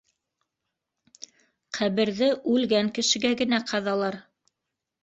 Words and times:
Ҡәберҙе 1.79 2.31
үлгән 2.55 2.93
кешегә 2.99 3.33
генә 3.45 3.65
ҡаҙалар. 3.75 4.21